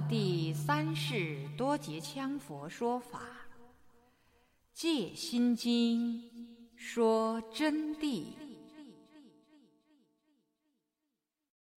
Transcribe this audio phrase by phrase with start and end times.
[0.00, 3.20] 第三世多杰羌佛说法，
[4.72, 6.22] 《戒心经》
[6.76, 8.24] 说真谛。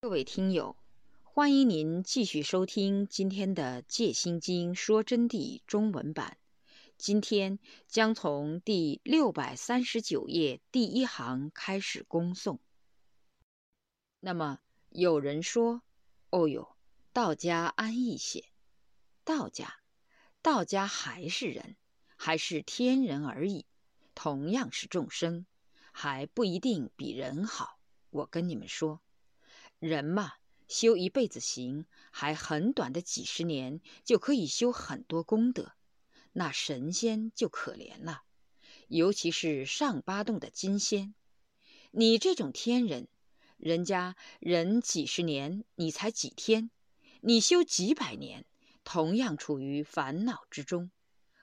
[0.02, 0.76] 各位听友，
[1.24, 6.38] 欢迎您继续收听今天的《戒心经》说真谛中文版。
[6.98, 12.58] 今天将从第六百三十九页第一行开始恭诵。
[14.20, 14.60] 那么
[14.90, 15.84] 有人说
[16.32, 16.74] ：“哦哟。”
[17.18, 18.46] 道家安逸些，
[19.24, 19.80] 道家，
[20.44, 21.76] 道家还是人，
[22.16, 23.66] 还是天人而已，
[24.14, 25.48] 同样是众生，
[25.92, 27.80] 还不一定比人好。
[28.12, 29.02] 我跟你们说，
[29.80, 30.34] 人嘛，
[30.68, 35.74] 修一辈子行，还很短的几十年就可以修很多功德，
[36.34, 38.22] 那神仙就可怜了，
[38.90, 41.16] 尤其是上八洞的金仙，
[41.90, 43.08] 你这种天人，
[43.58, 46.70] 人家人几十年，你才几天。
[47.22, 48.46] 你修几百年，
[48.84, 50.92] 同样处于烦恼之中，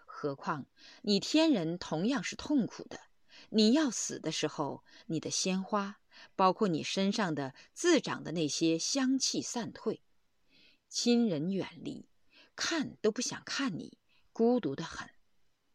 [0.06, 0.66] 何况
[1.02, 3.00] 你天人同样是痛苦的。
[3.50, 5.98] 你要死的时候，你的鲜花，
[6.36, 10.02] 包括你身上的自长的那些香气散退，
[10.88, 12.08] 亲人远离，
[12.54, 13.98] 看都不想看你，
[14.32, 15.10] 孤独的很。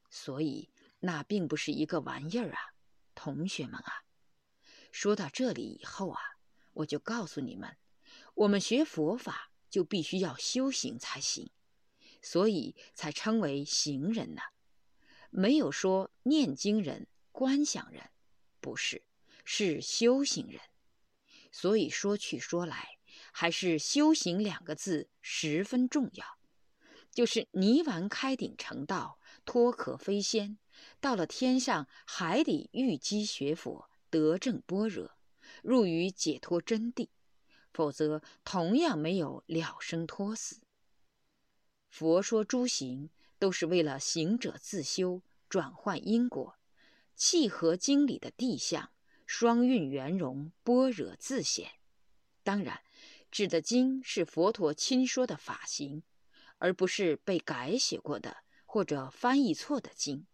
[0.09, 0.70] 所以
[1.02, 2.73] 那并不是一个玩意儿啊，
[3.14, 4.05] 同学们啊。
[4.92, 6.20] 说到这里以后啊，
[6.73, 7.77] 我就告诉你们，
[8.33, 9.48] 我们学佛法。
[9.70, 11.50] 就必须要修行才行，
[12.22, 14.42] 所以才称为行人呢。
[15.30, 18.09] 没有说念经人、观想人，
[18.59, 19.03] 不是，
[19.45, 20.59] 是修行人。
[21.52, 22.98] 所以说去说来，
[23.31, 26.26] 还是修行两个字十分重要。
[27.11, 30.60] 就是泥丸开顶成道，脱壳飞仙，
[30.99, 35.17] 到了天上还得遇机学佛，得正般若，
[35.64, 37.10] 入于解脱真谛。
[37.73, 40.61] 否则，同样没有了生脱死。
[41.89, 46.57] 佛说诸行都是为了行者自修，转换因果，
[47.15, 48.91] 契合经理的地相，
[49.25, 51.71] 双运圆融，般若自显。
[52.43, 52.81] 当然，
[53.31, 56.03] 指的经是佛陀亲说的法行，
[56.57, 60.25] 而不是被改写过的或者翻译错的经。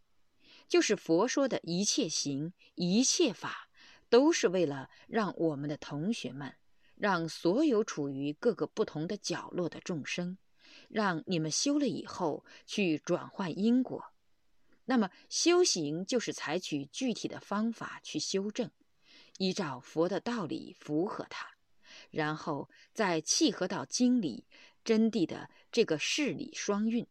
[0.67, 3.69] 就是佛说的一切行、一切法，
[4.09, 6.55] 都是为了让我们的同学们。
[6.95, 10.37] 让所有处于各个不同的角落的众生，
[10.89, 14.11] 让你们修了以后去转换因果。
[14.85, 18.69] 那么修行就是采取具体的方法去修正，
[19.37, 21.47] 依照佛的道理符合它，
[22.11, 24.45] 然后再契合到经理
[24.83, 27.07] 真谛的这个事理双运。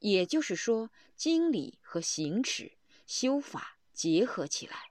[0.00, 2.72] 也就是说，经理和行持
[3.06, 4.90] 修法结合起来，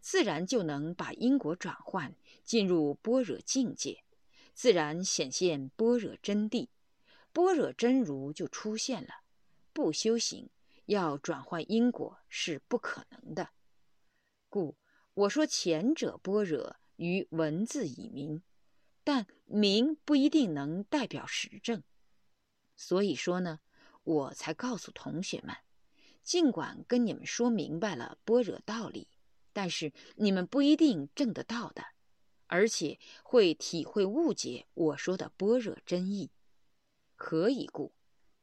[0.00, 2.14] 自然就能把因果转换。
[2.44, 4.04] 进入般若境界，
[4.52, 6.68] 自然显现般若真谛，
[7.32, 9.22] 般若真如就出现了。
[9.72, 10.50] 不修行，
[10.86, 13.48] 要转换因果是不可能的。
[14.48, 14.76] 故
[15.14, 18.42] 我说前者般若于文字以明，
[19.02, 21.82] 但明不一定能代表实证。
[22.76, 23.60] 所以说呢，
[24.04, 25.56] 我才告诉同学们，
[26.22, 29.08] 尽管跟你们说明白了般若道理，
[29.52, 31.93] 但是你们不一定证得到的。
[32.46, 36.30] 而且会体会误解我说的般若真意，
[37.16, 37.92] 何以故？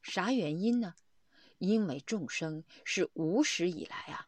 [0.01, 0.95] 啥原因呢？
[1.59, 4.27] 因为众生是无始以来啊，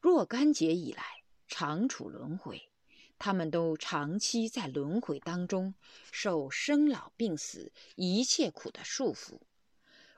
[0.00, 1.02] 若干劫以来
[1.46, 2.70] 常处轮回，
[3.18, 5.74] 他们都长期在轮回当中
[6.10, 9.38] 受生老病死一切苦的束缚。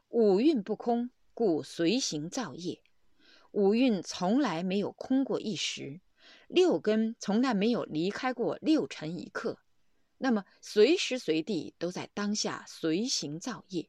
[0.08, 2.80] 五蕴不空，故随行造业。
[3.50, 6.00] 五蕴从来没有空过一时。
[6.54, 9.58] 六根从来没有离开过六尘一刻，
[10.18, 13.88] 那么随时随地都在当下随行造业。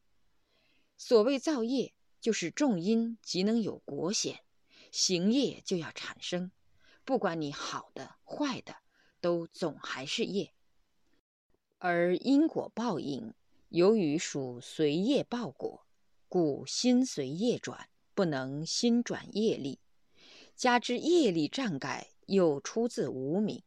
[0.98, 4.40] 所谓造业，就是种因即能有果显，
[4.92, 6.52] 行业就要产生。
[7.04, 8.78] 不管你好的坏的，
[9.22, 10.52] 都总还是业。
[11.78, 13.36] 而因果报应，
[13.70, 15.86] 由于属随业报果，
[16.28, 19.78] 故心随业转，不能心转业力，
[20.56, 22.15] 加之业力障盖。
[22.26, 23.64] 又出自无名，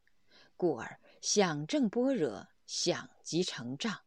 [0.57, 3.99] 故而想正般若，想即成障。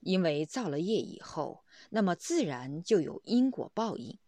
[0.00, 4.18] 因为造了业以后，那么自然就有因果报应。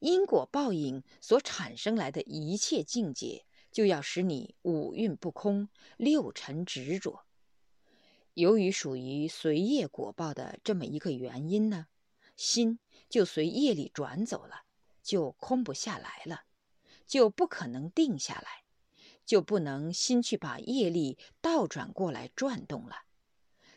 [0.00, 7.24] 因果报应所产生来的一切境界，就要使你五蕴不空，六尘执着。
[8.34, 11.88] 由于属于随业果报的这么一个原因呢，
[12.36, 12.78] 心
[13.08, 14.64] 就随业力转走了，
[15.02, 16.42] 就空不下来了，
[17.06, 18.67] 就不可能定下来。
[19.28, 23.02] 就不能心去把业力倒转过来转动了，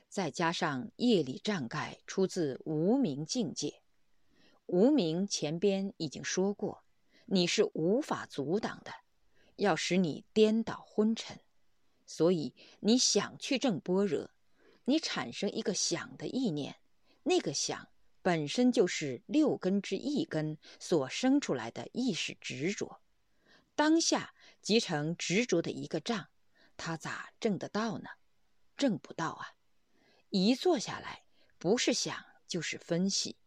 [0.07, 3.81] 再加上业力障盖出自无名境界，
[4.67, 6.85] 无名前边已经说过，
[7.25, 8.93] 你是无法阻挡的，
[9.57, 11.41] 要使你颠倒昏沉。
[12.05, 14.31] 所以你想去证般若，
[14.85, 16.77] 你产生一个想的意念，
[17.23, 17.89] 那个想
[18.21, 23.01] 本身就是六根之一根所生出来的意识执着，
[23.75, 26.29] 当下集成执着的一个障，
[26.77, 28.09] 他咋证得到呢？
[28.77, 29.55] 证不到啊！
[30.29, 31.23] 一坐下来，
[31.57, 33.37] 不是想就是分析，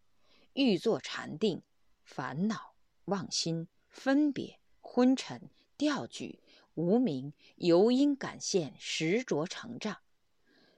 [0.53, 1.63] 欲做禅定，
[2.03, 2.75] 烦恼、
[3.05, 6.41] 妄心、分别、昏沉、调举、
[6.75, 9.97] 无名、由因感现实着成障。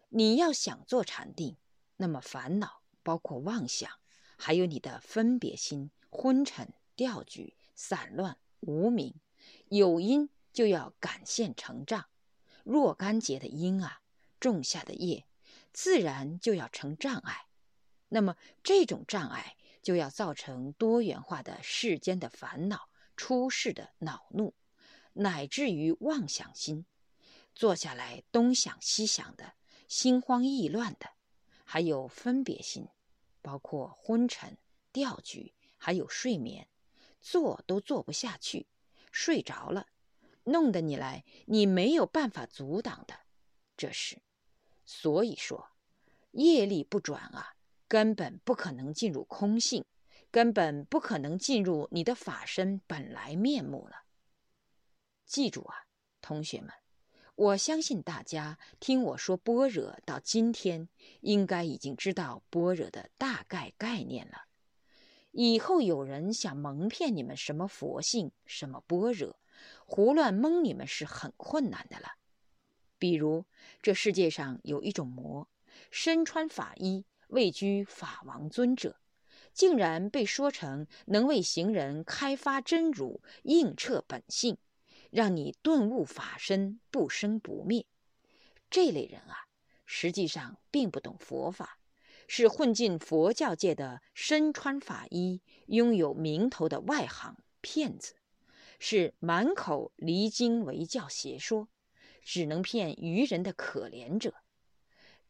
[0.10, 1.58] 你要想做禅定，
[1.98, 2.82] 那么烦恼。
[3.04, 3.90] 包括妄想，
[4.38, 9.16] 还有你的分别心、昏沉、调举、散乱、无明，
[9.70, 12.06] 有因就要感现成障。
[12.64, 14.02] 若干劫的因啊，
[14.40, 15.26] 种下的业，
[15.72, 17.48] 自然就要成障碍。
[18.10, 24.54] 那么这种障碍就要造成多元化的世间的烦恼、出世的恼怒，
[25.14, 26.86] 乃至于妄想心，
[27.56, 29.54] 坐下来东想西想的，
[29.88, 31.12] 心慌意乱的，
[31.64, 32.88] 还有分别心。
[33.42, 34.58] 包括昏沉、
[34.92, 36.68] 调举，还有睡眠，
[37.22, 38.68] 坐都坐不下去，
[39.20, 39.88] 睡着了，
[40.44, 43.16] 弄得你来，你没有办法阻挡的。
[43.76, 44.22] 这是，
[44.86, 45.72] 所以说，
[46.34, 47.56] 业力不转啊，
[47.88, 49.84] 根本不可能进入空性，
[50.30, 54.04] 根本不可能进入你的法身本来面目了。
[55.26, 55.88] 记住啊，
[56.22, 56.72] 同学们。
[57.34, 60.88] 我相信大家听我说般若到今天，
[61.22, 64.47] 应该已经知道般若的大概概念了。
[65.40, 69.38] 以后有人想蒙骗你们什么佛性、什么般若，
[69.86, 72.14] 胡乱蒙你们是很困难的了。
[72.98, 73.46] 比如
[73.80, 75.48] 这世界上有一种魔，
[75.92, 79.00] 身穿法衣，位居法王尊者，
[79.54, 84.58] 竟然被说成能为行人开发真如、映彻本性。
[85.12, 87.86] 让你顿悟法身不生不灭，
[88.72, 89.46] 这类人啊，
[89.86, 91.78] 实际上并不懂佛法，
[92.28, 98.16] 是混进佛教界的身穿法衣、拥有名头的外行骗子，
[98.80, 101.70] 是满口离经为教邪说，
[102.22, 104.36] 只能骗愚人的可怜者。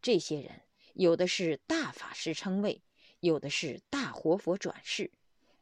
[0.02, 0.64] 这些人
[0.94, 2.84] 有的是大法师称谓，
[3.20, 5.12] 有的是大活佛转世，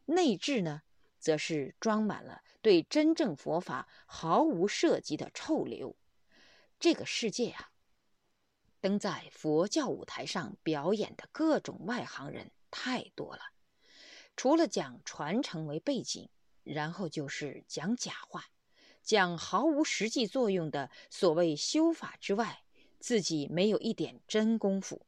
[0.06, 0.82] 内质呢，
[1.18, 2.42] 则是装满了。
[2.62, 5.96] 对真正佛法毫无涉及的臭流，
[6.80, 7.70] 这个世界啊，
[8.80, 13.42] 登在佛教舞台上表演的各种外行人太多了。
[14.36, 16.28] 除了讲传承为背景，
[16.62, 18.44] 然后就是讲假话，
[19.02, 22.62] 讲毫无实际作用的所谓修法之外，
[22.98, 25.06] 自己没有一点真功夫。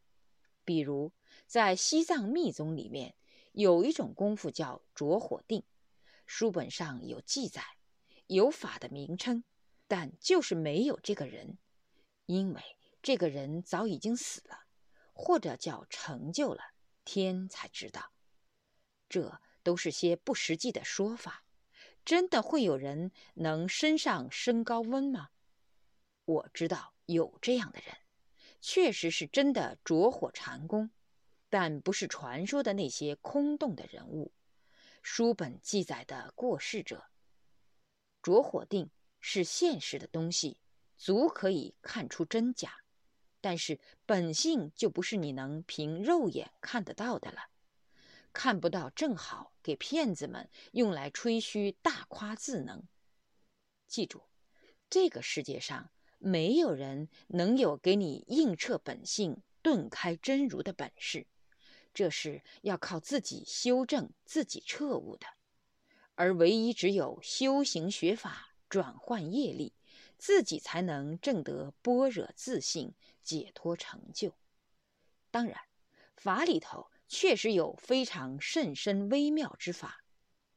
[0.65, 1.13] 比如
[1.47, 3.15] 在西藏密宗里面，
[3.53, 5.63] 有一种功夫叫着火定。
[6.27, 7.63] 书本上有记载，
[8.27, 9.45] 有法的名称，
[9.87, 11.59] 但就是没有这个人，
[12.27, 12.63] 因为
[13.09, 14.67] 这个人早已经死了，
[15.15, 16.75] 或者叫成就了，
[17.07, 18.13] 天才知道。
[19.09, 21.43] 这都是些不实际的说法。
[22.05, 25.31] 真的会有人能身上升高温吗？
[26.27, 27.97] 我知道有这样的人，
[28.61, 30.91] 确实是真的着火禅功，
[31.49, 34.35] 但不是传说的那些空洞的人物。
[35.01, 37.07] 书本记载的过世者，
[38.23, 40.61] 着火定是现实的东西，
[40.99, 42.83] 足可以看出真假。
[43.49, 47.49] 但是本性就不是你能凭肉眼看得到的了，
[48.31, 52.87] 看不到正好给骗子们用来吹嘘大夸自能。
[53.87, 54.25] 记住，
[54.91, 55.89] 这个世界上
[56.19, 61.27] 没有人能有给你映彻本性、顿开真如的本事。
[61.95, 65.27] 这是要靠自己修正、自己彻悟的，
[66.17, 69.73] 而唯一只有修行学法、转换业力，
[70.19, 74.35] 自己才能证得般若自信、解脱成就。
[75.31, 75.59] 当然，
[76.17, 80.03] 法里头确实有非常甚深微妙之法，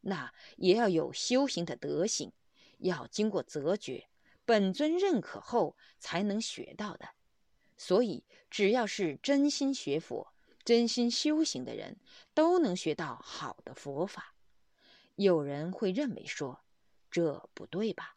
[0.02, 2.34] 那也要有修行的德行，
[2.80, 4.10] 要经过择觉，
[4.44, 7.10] 本尊认可后才能学到的。
[7.78, 10.34] 所以，只要是真心学佛。
[10.64, 11.98] 真心修行的人
[12.36, 14.36] 都能学到好的佛法。
[15.16, 16.62] 有人会认为说，
[17.10, 18.16] 这不对吧？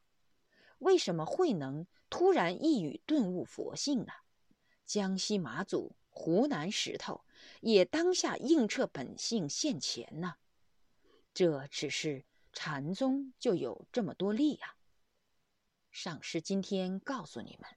[0.79, 4.13] 为什么会能突然一语顿悟佛性呢？
[4.85, 7.25] 江西马祖、湖南石头
[7.61, 10.37] 也当下映彻本性现前呢？
[11.33, 14.77] 这只是禅宗就有这么多例啊。
[15.91, 17.71] 上师今天告诉你们，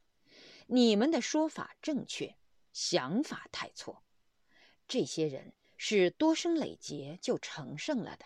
[0.68, 2.36] 你们的说法正确。
[2.74, 4.04] 想法太错。
[4.88, 8.25] 这些人是多生累劫就成圣了的，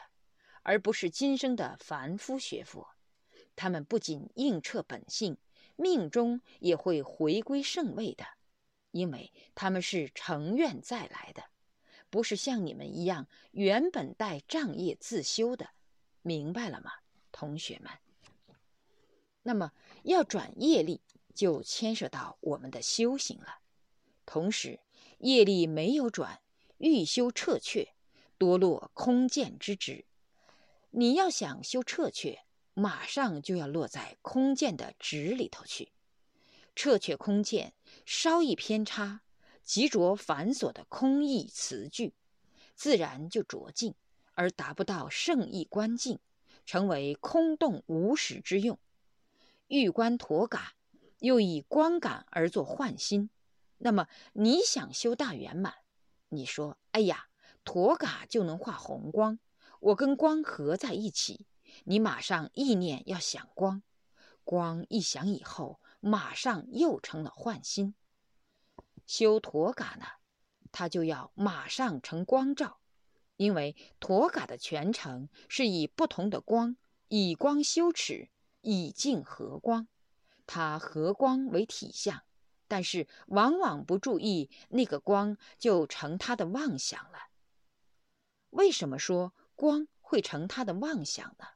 [0.61, 2.89] 而不是今生的凡夫学佛。
[3.61, 5.37] 他们不仅应彻本性，
[5.75, 8.25] 命中也会回归圣位的，
[8.89, 11.43] 因为他们是成愿再来的，
[12.09, 15.69] 不是像你们一样原本带障业自修的。
[16.23, 16.91] 明白了吗，
[17.31, 17.91] 同学们？
[19.43, 21.01] 那么要转业力，
[21.35, 23.59] 就牵涉到我们的修行了。
[24.25, 24.79] 同时，
[25.19, 26.41] 业力没有转，
[26.79, 27.93] 欲修彻却，
[28.39, 30.05] 多落空见之职。
[30.89, 32.39] 你要想修彻却，
[32.73, 35.91] 马上就要落在空见的职里头去。
[36.73, 37.73] 彻却空见
[38.05, 39.21] 稍一偏差，
[39.61, 42.13] 即着繁琐的空义词句，
[42.75, 43.93] 自然就着境，
[44.33, 46.19] 而达不到圣意观境，
[46.65, 48.79] 成为空洞无实之用。
[49.67, 50.73] 欲观陀嘎，
[51.19, 53.29] 又以光感而作幻心。
[53.79, 55.73] 那么你想修大圆满，
[56.29, 57.27] 你说：“哎呀，
[57.65, 59.39] 陀嘎就能化红光，
[59.81, 61.45] 我跟光合在一起。”
[61.83, 63.81] 你马上意念要想光，
[64.43, 67.95] 光一想以后，马上又成了幻心。
[69.05, 70.05] 修陀嘎呢，
[70.71, 72.79] 它就要马上成光照，
[73.37, 76.75] 因为陀嘎的全程是以不同的光，
[77.07, 78.29] 以光修持。
[78.63, 79.87] 以静和光，
[80.45, 82.21] 它和光为体相，
[82.67, 87.29] 但是往往不注意那个光，就成他的妄想了。
[88.51, 91.47] 为什么说光会成他的妄想呢？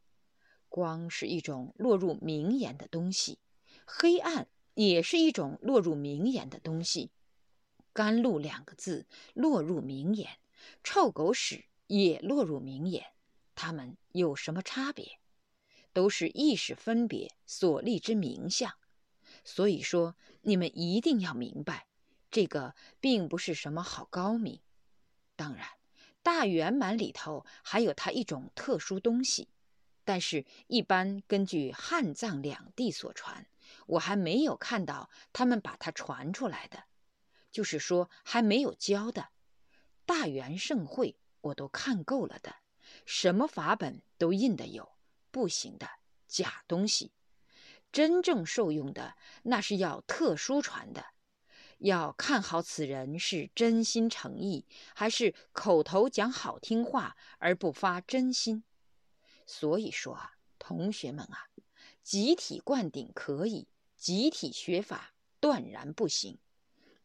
[0.75, 3.39] 光是一种落入名言的东西，
[3.85, 7.11] 黑暗也是一种落入名言的东西。
[7.93, 10.37] 甘露两个字落入名言，
[10.83, 13.05] 臭狗屎也落入名言，
[13.55, 15.21] 它们有什么差别？
[15.93, 18.73] 都是意识分别所立之名相，
[19.45, 21.87] 所以说你们一定要明白，
[22.29, 24.59] 这个并不是什么好高明。
[25.37, 25.65] 当然，
[26.21, 29.47] 大圆满里头还有它一种特殊东西，
[30.05, 33.45] 但是一般根据汉藏两地所传，
[33.87, 36.85] 我还没有看到他们把它传出来的，
[37.51, 39.29] 就是说还没有教的。
[40.05, 42.55] 大圆盛会我都看够了的，
[43.05, 44.95] 什么法本都印的有。
[45.31, 45.89] 不行的
[46.29, 47.11] 假东西，
[47.91, 51.07] 真正受用的那是要特殊传的，
[51.79, 58.63] 要看好此人是真心诚意，还是口头讲好听话而不发真心。
[59.45, 61.49] 所以说啊，同学们啊，
[62.03, 66.39] 集体灌顶可以，集体学法断然不行，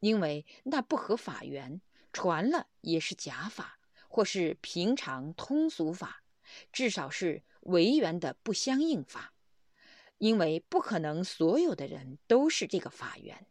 [0.00, 1.80] 因为那不合法源，
[2.12, 3.78] 传了也是假法，
[4.08, 6.22] 或是平常通俗法，
[6.72, 7.42] 至少是。
[7.64, 9.34] 违缘的不相应法，
[10.16, 13.46] 因为不可能所有的人都是这个法源，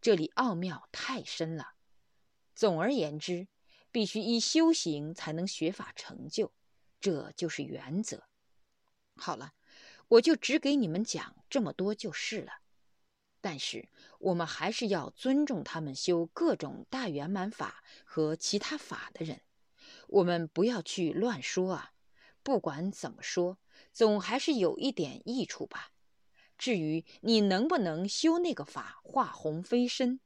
[0.00, 1.74] 这里奥妙太深了。
[2.56, 3.46] 总而言之，
[3.92, 6.52] 必须依修行才能学法成就，
[7.00, 8.24] 这就是原则。
[9.24, 9.52] 好了，
[10.08, 12.54] 我就只给你们讲这么多就是了。
[13.40, 13.88] 但是
[14.18, 19.42] 我们还是要尊重他们修各种大圆满法和其他法的人，
[20.08, 21.92] 我们不要去乱说啊。
[22.42, 23.58] 不管怎么说，
[23.92, 25.92] 总还是有一点益处吧。
[26.58, 30.18] 至于你能不能修那个法化虹飞身，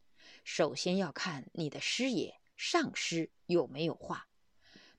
[0.42, 4.28] 首先要看你的师爷上师有没有化。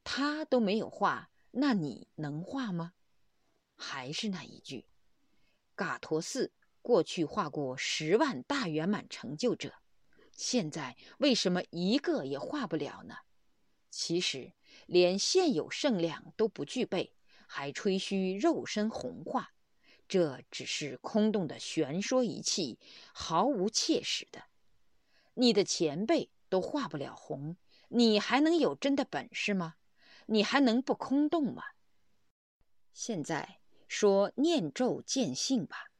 [0.04, 2.94] 他都没有化，那你能化吗？
[3.78, 4.86] 还是那一句，
[5.76, 9.74] 嘎陀寺过去画过十万大圆满成就者，
[10.34, 13.16] 现在为什么一个也画不了呢？
[13.90, 14.54] 其实。
[14.86, 17.14] 连现有圣量都不具备，
[17.48, 19.54] 还吹嘘肉身红化，
[20.08, 22.80] 这只是空洞的玄说一气，
[23.12, 24.44] 毫无切实的。
[25.34, 27.58] 你的前辈都画不了红，
[27.90, 29.76] 你还能有真的本事吗？
[30.28, 31.64] 你还能不空洞吗？
[32.94, 35.92] 现在说念咒见性吧，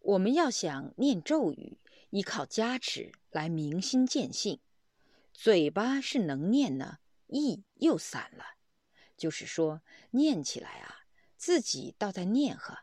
[0.00, 1.78] 我们要想念咒语，
[2.10, 4.60] 依靠加持来明心见性，
[5.32, 6.98] 嘴巴是能念呢。
[7.26, 8.44] 意又散了，
[9.16, 11.00] 就是说念起来啊，
[11.36, 12.80] 自己倒在念呵，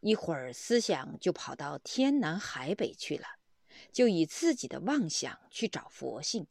[0.00, 3.26] 一会儿思想就跑到天南海北去了，
[3.92, 6.46] 就以自己的妄想去找佛性，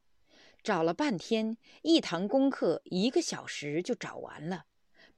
[0.64, 4.66] 找了半天，一堂功课一个小时就找完了，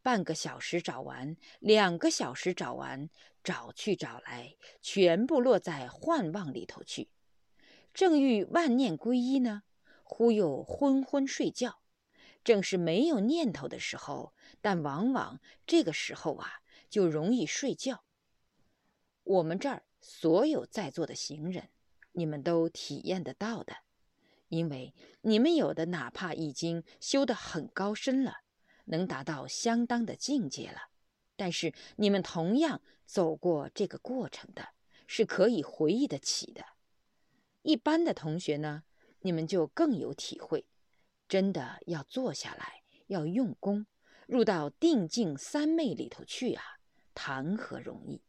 [0.02, 3.10] 半个小时找完，两个小时找完，
[3.44, 7.10] 找去找来，全部落在幻妄里头去，
[7.94, 9.64] 正欲万念归一呢，
[10.04, 11.82] 忽又昏昏睡觉。
[12.42, 18.06] 正是没有念头的时候，但往往这个时候啊，就容易睡觉。
[19.24, 21.70] 我们这儿所有在座的行人，
[22.14, 23.76] 你们都体验得到的。
[24.48, 28.38] 因为你们有的哪怕已经修得很高深了，
[28.90, 30.90] 能达到相当的境界了，
[31.36, 34.70] 但是你们同样走过这个过程的，
[35.08, 36.66] 是可以回忆得起的。
[37.62, 38.84] 一般的同学呢，
[39.22, 40.66] 你们就更有体会，
[41.28, 43.86] 真的要坐下来，要用功，
[44.28, 46.64] 入到定境三昧里头去啊，
[47.14, 48.22] 谈何容易？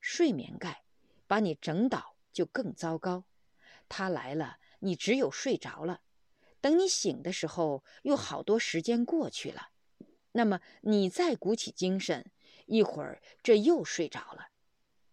[0.00, 0.84] 睡眠盖
[1.26, 3.24] 把你整倒就更糟糕，
[3.88, 4.58] 他来了。
[4.84, 6.00] 你只有睡着了，
[6.62, 9.68] 等你醒的时候，又好多时间过去了。
[10.32, 12.30] 那么你再鼓起精神，
[12.64, 14.46] 一会儿这又睡着了。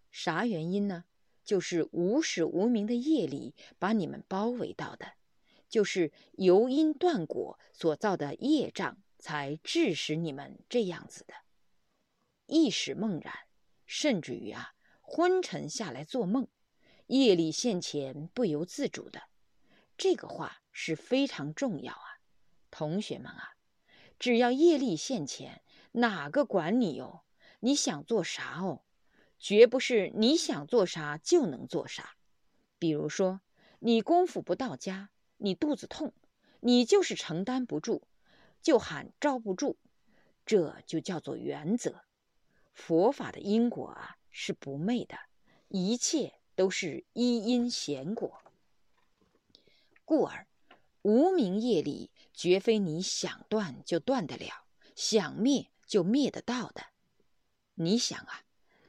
[0.10, 1.04] 啥原因呢？
[1.44, 5.14] 就是无始无明的夜里把你们包围到的，
[5.68, 11.34] 就是由因断果所造的业障，才致使你们这样子的。
[12.46, 13.34] 意识梦然，
[13.88, 16.48] 甚至于啊，昏沉下来做梦，
[17.08, 19.24] 夜里现前不由自主的。
[20.00, 22.22] 这个话是非常重要啊，
[22.72, 23.58] 同学们啊，
[24.18, 27.24] 只要业力现前，哪个管你哦？
[27.60, 28.84] 你想做啥哦？
[29.38, 32.16] 绝不是你想做啥就能做啥。
[32.78, 33.42] 比如说，
[33.80, 36.14] 你功夫不到家，你肚子痛，
[36.62, 38.04] 你就是承担不住，
[38.62, 39.76] 就喊招不住，
[40.46, 42.06] 这就叫做原则。
[42.74, 45.20] 佛法的因果啊是不昧的，
[45.68, 48.42] 一切都是一因显果。
[50.10, 50.48] 故而，
[51.04, 56.88] 无名业力绝非你想断就断得了，想灭就灭得到的。
[57.76, 58.42] 你想啊，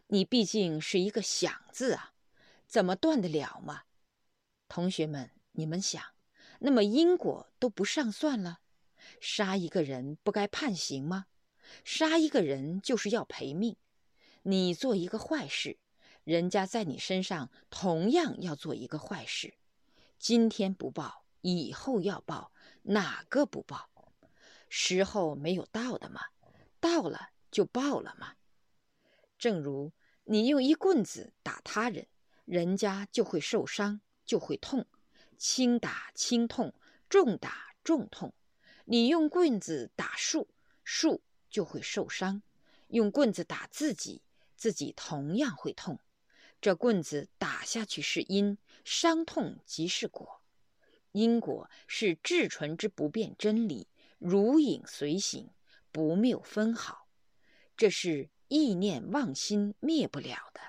[0.06, 2.14] 你毕竟是一个想字啊，
[2.66, 3.82] 怎么断得了嘛？
[4.66, 6.02] 同学们，你们想，
[6.60, 8.60] 那么因果都不上算了，
[9.20, 11.26] 杀一个人不该判刑吗？
[11.84, 13.76] 杀一个人就是要赔命。
[14.44, 15.78] 你做一个坏事，
[16.24, 19.52] 人家在你身上同样要做一个坏事。
[20.20, 22.52] 今天不报，以后要报，
[22.82, 23.88] 哪个不报？
[24.68, 26.20] 时候没有到的嘛，
[26.78, 28.34] 到了就报了嘛。
[29.38, 29.92] 正如
[30.24, 32.06] 你用一棍子打他人，
[32.44, 34.82] 人家就会受伤，就会痛；
[35.38, 36.74] 轻打轻痛，
[37.08, 38.34] 重打重痛。
[38.84, 40.48] 你用棍子打树，
[40.84, 42.42] 树就会受伤；
[42.88, 44.20] 用棍子打自己，
[44.54, 45.98] 自己同样会痛。
[46.60, 48.58] 这棍子打下去是因。
[48.84, 50.42] 伤痛即是果，
[51.12, 53.88] 因果是至纯之不变真理，
[54.18, 55.50] 如影随形，
[55.92, 57.08] 不谬分毫。
[57.76, 60.60] 这是意念妄心灭不了的。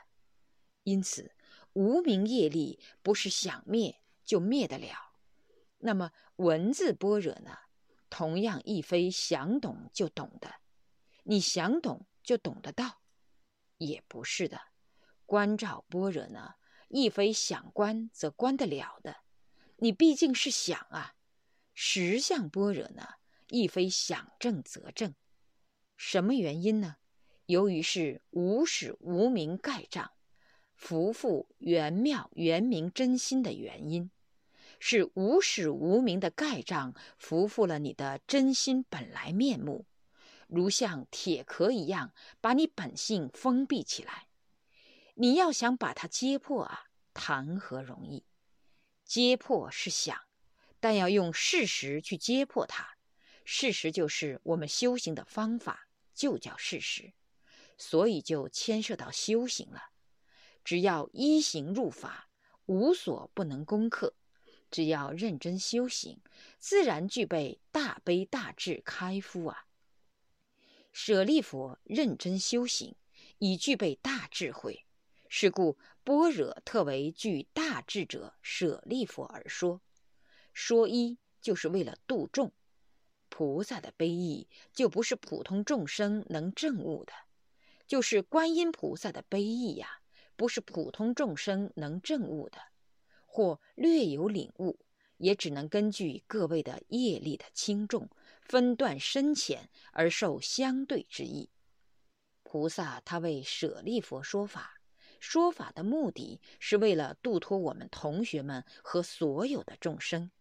[0.84, 1.36] 因此，
[1.74, 5.14] 无名业力不是想灭就灭得了。
[5.80, 7.58] 那么文字般若呢？
[8.10, 10.56] 同样亦非想懂就懂的。
[11.24, 13.02] 你想懂就懂得到，
[13.78, 14.60] 也不是的。
[15.26, 16.56] 观照般若呢？
[16.94, 19.16] 亦非想观则观得了的，
[19.78, 21.16] 你毕竟是想啊。
[21.74, 23.08] 实相般若呢，
[23.48, 25.16] 亦非想正则正。
[25.96, 26.98] 什么原因呢？
[27.46, 30.12] 由于是无始无明盖障，
[30.76, 34.12] 福复圆妙圆明真心的原因，
[34.78, 39.86] 是无始无明的盖障福复了你的真心本来面目，
[40.48, 44.28] 如像铁壳一样，把你本性封闭起来。
[45.16, 48.26] 你要想把它揭破啊，谈何容易？
[49.04, 50.18] 揭破是想，
[50.80, 52.96] 但要用事实去揭破它。
[53.44, 57.14] 事实就是我们修行的方法，就叫事实，
[57.78, 59.90] 所以就牵涉到修行了。
[60.64, 62.30] 只要依行入法，
[62.68, 64.14] 无所不能攻克。
[64.70, 66.22] 只要认真修行，
[66.58, 69.66] 自然具备大悲大智开敷啊。
[70.94, 72.96] 舍利佛认真修行，
[73.40, 74.86] 已具备大智慧。
[75.34, 79.80] 是故般若特为具大智者舍利佛而说，
[80.52, 82.52] 说一就是为了度众。
[83.30, 87.14] 菩萨的悲意就不是普通众生能证悟的，
[87.88, 90.02] 就是观音菩萨的悲意呀，
[90.36, 92.58] 不是普通众生能证悟的，
[93.26, 94.80] 或略有领悟，
[95.16, 98.10] 也只能根据各位的业力的轻重，
[98.42, 101.50] 分段深浅而受相对之意。
[102.44, 104.81] 菩萨他为舍利佛说法。
[105.22, 110.32] 说法的目的是为了度脱我们同学们和所有的众生。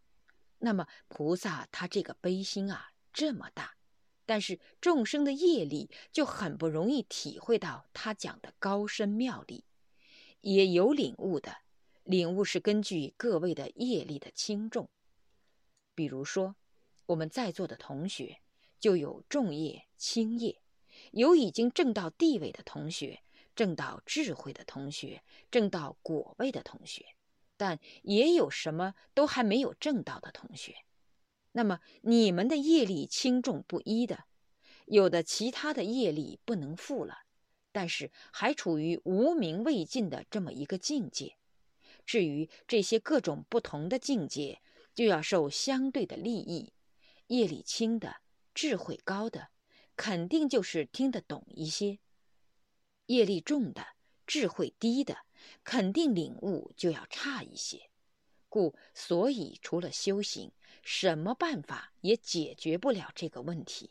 [0.59, 3.77] 那么菩萨他这个悲心啊这么大，
[4.25, 9.65] 但是众生的业力就很不容易体会到他讲的高深妙理。
[10.41, 11.59] 也有领悟的，
[12.05, 14.89] 领悟是根据各位的业力的轻重。
[15.95, 16.57] 比如说，
[17.05, 18.41] 我们在座的同学
[18.79, 20.63] 就有重业轻业，
[21.13, 23.23] 有已经证到地位的同学。
[23.55, 27.05] 正到智慧的同学，正到果位的同学，
[27.57, 30.77] 但也有什么都还没有证到的同学。
[31.53, 34.25] 那么你们的业力轻重不一的，
[34.87, 37.25] 有的其他的业力不能负了，
[37.73, 41.37] 但是还处于无名未尽的这么一个境界。
[42.07, 44.61] 至于这些各种不同的境界，
[44.95, 46.73] 就要受相对的利益。
[47.27, 48.17] 业力轻的、
[48.55, 49.51] 智慧高的，
[49.97, 51.99] 肯定就是听得懂一些；
[53.11, 53.85] 业力重的、
[54.27, 55.19] 智慧低的，
[55.65, 57.91] 肯定领悟就要差一些。
[58.49, 60.53] 故所以，除了修行。
[60.83, 63.91] 什么办法也解决不了这个问题。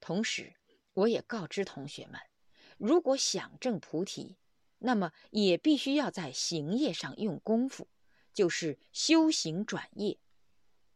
[0.00, 0.56] 同时，
[0.94, 2.20] 我也告知同学们，
[2.76, 4.36] 如果想证菩提，
[4.78, 7.86] 那么也必须要在行业上用功夫，
[8.32, 10.18] 就是修行转业。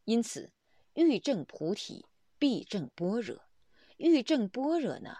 [0.06, 0.52] 因此，
[0.94, 2.04] 欲证菩提，
[2.36, 3.36] 必证般若；
[3.96, 5.18] 欲证般若呢，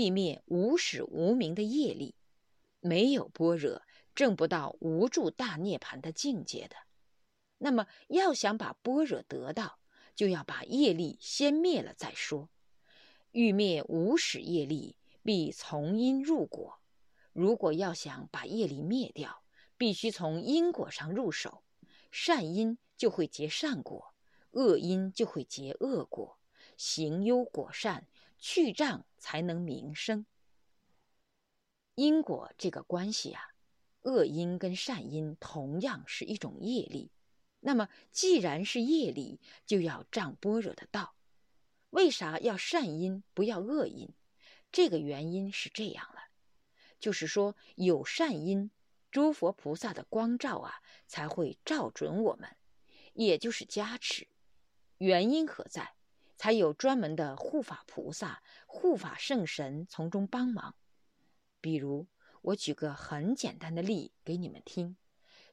[0.00, 2.14] 必灭无始无明的业力。
[2.80, 3.82] 没有般若，
[4.14, 6.76] 证不到无住大涅槃的境界的。
[7.58, 9.78] 那么，要想把般若得到，
[10.14, 12.48] 就要把业力先灭了再说。
[13.32, 16.80] 欲灭无始业力，必从因入果。
[17.34, 19.42] 如果要想把业力灭掉，
[19.76, 21.62] 必须从因果上入手。
[22.10, 24.14] 善因就会结善果，
[24.52, 26.38] 恶因就会结恶果。
[26.78, 28.08] 行优果善，
[28.40, 30.26] 去障才能明生。
[31.94, 33.54] 因果这个关系啊，
[34.02, 37.10] 恶因跟善因同样是一种业力。
[37.60, 41.14] 那么，既然是业力，就要障般若的道。
[41.90, 44.14] 为啥要善因不要恶因？
[44.72, 46.30] 这个原因是这样了，
[46.98, 48.70] 就是说有善因，
[49.10, 52.56] 诸佛菩萨的光照啊，才会照准我们，
[53.12, 54.28] 也就是加持。
[54.98, 55.94] 原因何在？
[56.40, 60.74] 才有专门的护法菩萨、护法圣神从中帮忙。
[61.60, 62.06] 比如，
[62.40, 64.96] 我举个很简单的例给你们听。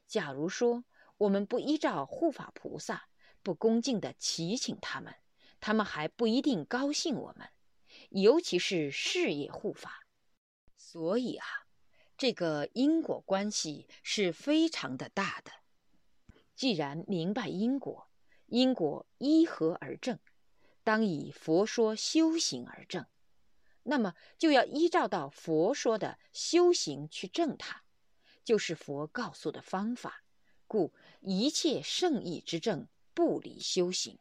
[0.06, 0.84] 假如说。
[1.18, 3.08] 我们不依照护法菩萨，
[3.42, 5.16] 不恭敬地祈请他们，
[5.58, 7.48] 他们还不一定高兴我们，
[8.10, 10.06] 尤其是事业护法。
[10.76, 11.44] 所以啊，
[12.16, 15.50] 这个因果关系是非常的大的。
[16.54, 18.08] 既然明白因果，
[18.46, 20.20] 因果依何而正？
[20.88, 23.04] 当以佛说修行而正，
[23.82, 27.82] 那么就要依照到佛说的修行去正它，
[28.42, 30.24] 就是佛告诉的方法。
[30.66, 34.18] 故一切圣意之正，不离修行。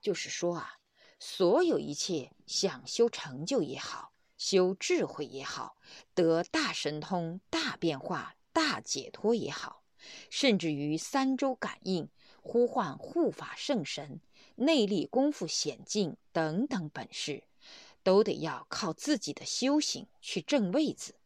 [0.00, 0.80] 就是说啊，
[1.20, 5.76] 所有一切想修成就也好，修智慧也好，
[6.14, 9.84] 得大神通、大变化、大解脱也好，
[10.30, 12.10] 甚至于三周感应、
[12.42, 14.20] 呼唤护法圣神、
[14.60, 17.44] 内力功夫显进等等本事，
[18.02, 21.16] 都得要靠自己的修行去正位子。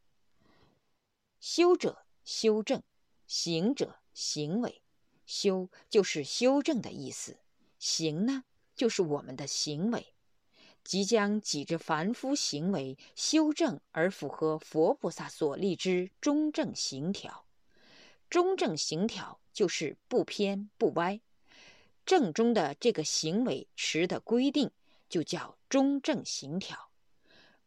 [1.38, 2.82] 修者修正，
[3.26, 3.96] 行者。
[4.16, 4.80] 行为
[5.26, 7.38] 修就是修正的意思，
[7.80, 8.44] 行呢
[8.76, 10.14] 就是我们的行为，
[10.84, 17.44] 即将几只凡夫行为修正而符合佛菩萨所立之中正行条。
[18.30, 21.20] 中正行条就是不偏不歪，
[22.04, 24.70] 正中的这个行为持的规定
[25.08, 26.90] 就叫中正行条。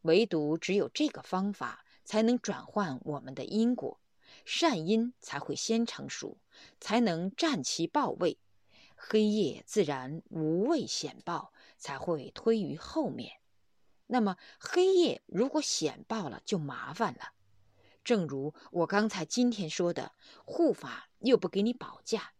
[0.02, 4.00] 唯独只有这个方法，才能转换我们的因果。
[4.46, 6.38] 善因才会先成熟，
[6.80, 8.38] 才能占其报位；
[8.96, 13.40] 黑夜自然无畏显报，才会推于后面。
[14.06, 17.34] 那么黑夜如果显报了，就麻烦了。
[18.06, 20.14] 正如我刚才今天说的，
[20.46, 22.32] 护法又不给你保驾，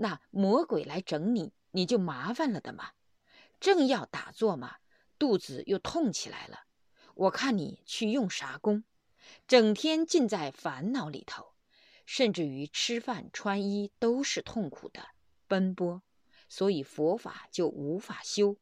[0.00, 2.92] 那魔鬼来整你，你就麻烦了的嘛。
[3.60, 4.76] 正要打坐嘛，
[5.18, 6.60] 肚子又痛起来了。
[7.14, 8.84] 我看你去用啥功？
[9.46, 11.54] 整天浸在烦恼里头。
[12.06, 15.10] 甚至于吃饭穿衣都是痛苦的
[15.46, 16.02] 奔波，
[16.48, 18.56] 所以佛法就无法修，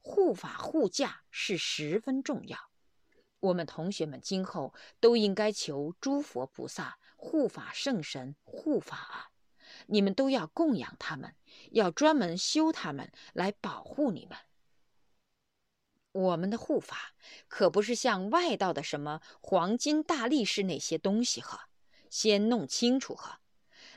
[0.00, 2.56] 护法护驾是十分重要。
[3.40, 9.33] 我们同学们今后都应该求诸佛菩萨护法圣神护法啊！
[9.86, 11.34] 你们都要供养他们，
[11.70, 14.38] 要专门修他们来保护你们。
[16.12, 17.14] 我们的护法
[17.48, 21.68] 可不是像外道的什么黄金大力士那些东西哈。
[22.08, 23.40] 先弄清楚哈，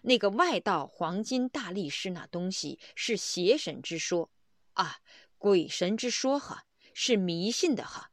[0.01, 4.31] 那个外道黄金大力士那东西是邪神之说
[4.73, 4.97] 啊，
[5.37, 8.09] 鬼神之说哈，是迷信的哈，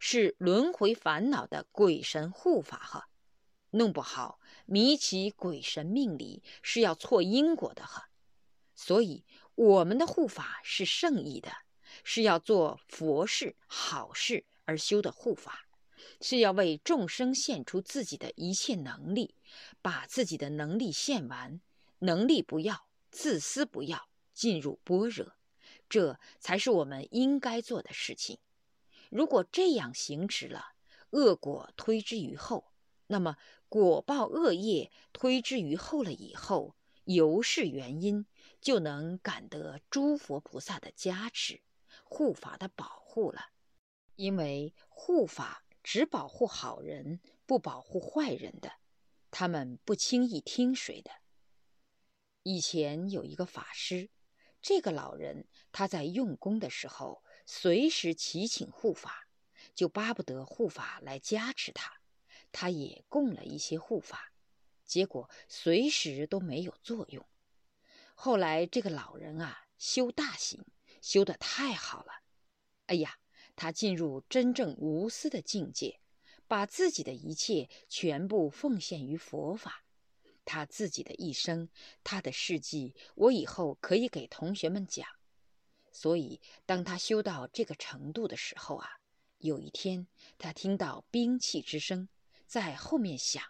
[0.00, 3.08] 是轮回烦恼的鬼神护法哈，
[3.72, 8.08] 弄不好迷其鬼神命理是要错因果的哈，
[8.74, 11.50] 所以我们的护法是圣意的，
[12.04, 15.66] 是要做佛事好事而修的护法，
[16.20, 19.34] 是要为众生献出自己的一切能力，
[19.82, 21.60] 把自己的能力献完，
[21.98, 25.34] 能力不要，自私不要，进入般若，
[25.88, 28.38] 这才是我们应该做的事情。
[29.10, 30.72] 如果这样行持了，
[31.10, 32.71] 恶果推之于后，
[33.12, 33.36] 那么
[33.68, 38.24] 果报恶业推之于后了以后，由是原因，
[38.58, 41.60] 就能感得诸佛菩萨的加持、
[42.04, 43.50] 护法的保护了。
[44.16, 48.72] 因为护法只保护好人，不保护坏人的，
[49.30, 51.10] 他们不轻易听谁的。
[52.44, 54.08] 以前有一个法师，
[54.62, 59.28] 这个老人他在用功的时候，随时祈请护法。
[59.74, 62.00] 就巴不得护法来加持他，
[62.52, 64.32] 他也供了一些护法，
[64.84, 67.26] 结果随时都没有作用。
[68.14, 70.64] 后来这个老人啊，修大行，
[71.00, 72.12] 修得太好了。
[72.86, 73.18] 哎呀，
[73.56, 76.00] 他进入真正无私的境界，
[76.46, 79.84] 把自己的一切全部奉献于佛法。
[80.44, 81.70] 他自己的一生，
[82.04, 85.08] 他的事迹，我以后可以给同学们讲。
[85.90, 88.88] 所以，当他修到这个程度的时候啊。
[89.38, 90.06] 有一天，
[90.38, 92.08] 他听到兵器之声
[92.52, 93.42] 在后面响，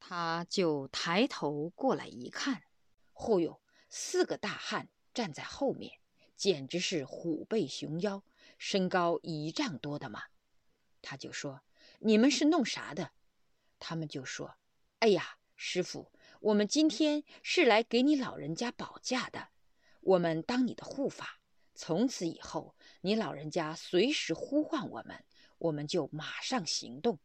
[0.00, 2.62] 他就抬头过来一看，
[3.12, 6.00] 嚯哟，四个大汉站在后面，
[6.36, 8.24] 简直是虎背熊腰，
[8.56, 10.22] 身高一丈多的嘛。
[11.02, 11.60] 他就说
[12.00, 13.10] ：“你们是弄啥的？”
[13.78, 14.56] 他们就说
[15.00, 19.48] ：“哎呀，师傅，我们今天是来给你老人家保驾的，
[20.00, 21.40] 我们当你的护法，
[21.74, 25.22] 从此以后，你老人家随时呼唤我们。”
[25.58, 27.18] 我们就马上行动。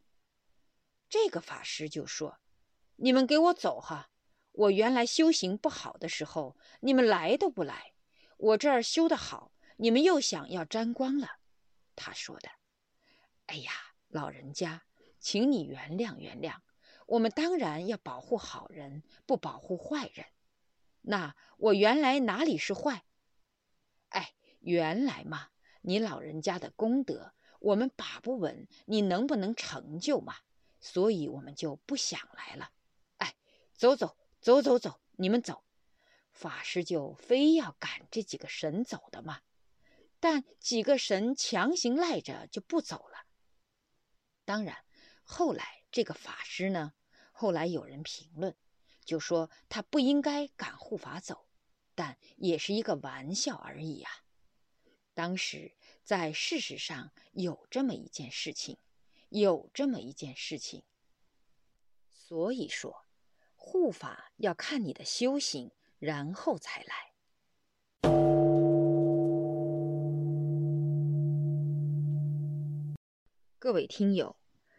[1.12, 2.38] 这个法师就说
[2.96, 4.08] ：“你们给我走哈！
[4.52, 7.92] 我原来修行不好的时候，你们来都不来；
[8.38, 11.32] 我这儿修得好，你们又想要沾光了。”
[11.94, 12.48] 他说的
[13.44, 13.72] ：“哎呀，
[14.08, 14.84] 老人家，
[15.20, 16.60] 请你原谅原谅。
[17.04, 20.24] 我们当然要保护好人，不保护坏人。
[21.02, 23.04] 那我原来哪里是坏？
[24.08, 25.48] 哎，原来嘛，
[25.82, 30.34] 你老人家的功德。”我们把不稳，你能不能成就嘛？
[30.82, 32.72] 所以我们就不想来了。
[33.16, 33.34] 哎，
[33.72, 35.64] 走走走走走，你们走。
[36.30, 39.40] 法师就非要赶这几个神走的嘛，
[40.20, 43.26] 但几个神强行赖着就不走了。
[44.44, 44.84] 当然，
[45.22, 46.92] 后来这个法师呢，
[47.30, 48.54] 后来有人评论，
[49.04, 51.46] 就说他不应该赶护法走，
[51.94, 54.10] 但也是一个玩笑而已呀。
[55.14, 55.74] 当时。
[56.04, 58.76] 在事实上有这么一件事情，
[59.32, 60.82] 有这么一件事情。
[62.08, 63.06] 所以说，
[63.54, 66.94] 护法要看你的修行，然后才来。
[73.58, 74.36] 各位听友，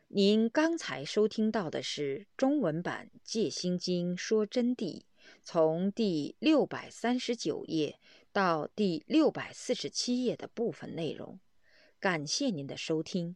[0.08, 5.02] 您刚才收听到的是中文版《戒心经说真谛》，
[5.44, 8.00] 从第六百三十九页。
[8.34, 11.40] 到第六百四十七页的部分内容，
[12.00, 13.36] 感谢您的收听，